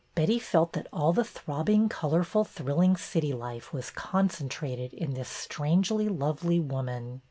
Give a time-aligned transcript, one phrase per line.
[0.15, 5.29] Betty felt that all the throbbing, colorful, thrill ing city life was concentrated in this
[5.29, 7.19] strangely lovely woman.